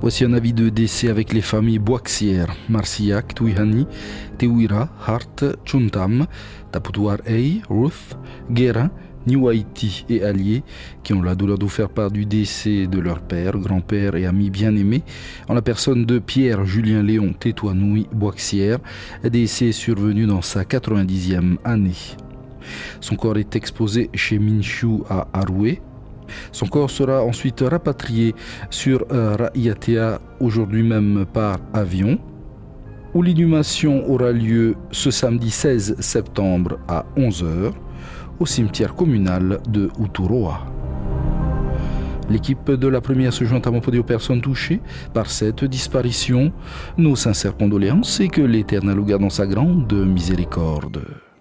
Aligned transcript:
Voici 0.00 0.24
un 0.24 0.32
avis 0.32 0.54
de 0.54 0.70
décès 0.70 1.10
avec 1.10 1.32
les 1.34 1.42
familles 1.42 1.78
Boixière, 1.78 2.56
Marcillac, 2.70 3.34
Tuihani, 3.34 3.86
Tewira, 4.38 4.88
Hart, 5.06 5.44
Chuntam, 5.66 6.26
Taputuar 6.72 7.18
Ei, 7.26 7.60
Ruth, 7.68 8.16
Guérin, 8.50 8.90
New 9.26 9.50
et 10.08 10.22
alliés 10.22 10.62
qui 11.04 11.12
ont 11.12 11.20
la 11.20 11.34
douleur 11.34 11.58
de 11.58 11.66
faire 11.66 11.90
part 11.90 12.10
du 12.10 12.24
décès 12.24 12.86
de 12.86 12.98
leur 12.98 13.20
père, 13.20 13.58
grand-père 13.58 14.14
et 14.16 14.24
ami 14.24 14.48
bien-aimé 14.48 15.02
en 15.48 15.52
la 15.52 15.60
personne 15.60 16.06
de 16.06 16.18
Pierre 16.18 16.64
Julien 16.64 17.02
Léon 17.02 17.34
Tétoinoui 17.34 18.08
Boixière, 18.10 18.78
décès 19.22 19.72
survenu 19.72 20.24
dans 20.24 20.40
sa 20.40 20.62
90e 20.62 21.58
année. 21.62 22.16
Son 23.00 23.16
corps 23.16 23.36
est 23.36 23.54
exposé 23.54 24.08
chez 24.14 24.38
Minshu 24.38 25.02
à 25.10 25.28
Aroué. 25.34 25.82
Son 26.52 26.66
corps 26.66 26.90
sera 26.90 27.22
ensuite 27.22 27.60
rapatrié 27.60 28.34
sur 28.70 29.04
euh, 29.12 29.36
Raiatea 29.36 30.18
aujourd'hui 30.40 30.82
même 30.82 31.26
par 31.32 31.58
avion 31.72 32.18
où 33.14 33.22
l'inhumation 33.22 34.08
aura 34.08 34.32
lieu 34.32 34.76
ce 34.92 35.10
samedi 35.10 35.50
16 35.50 35.96
septembre 35.98 36.78
à 36.88 37.04
11h 37.16 37.72
au 38.38 38.46
cimetière 38.46 38.94
communal 38.94 39.60
de 39.68 39.90
Uturoa. 40.00 40.66
L'équipe 42.30 42.70
de 42.70 42.86
la 42.86 43.00
première 43.00 43.32
se 43.32 43.44
joint 43.44 43.60
à 43.64 43.70
mon 43.72 43.80
aux 43.80 44.02
personnes 44.04 44.40
touchées 44.40 44.80
par 45.12 45.28
cette 45.28 45.64
disparition. 45.64 46.52
Nos 46.96 47.16
sincères 47.16 47.56
condoléances 47.56 48.20
et 48.20 48.28
que 48.28 48.40
l'Éternel 48.40 49.00
garde 49.04 49.22
dans 49.22 49.30
sa 49.30 49.46
grande 49.46 49.92
miséricorde. 49.92 51.02